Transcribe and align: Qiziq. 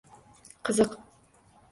Qiziq. 0.69 0.95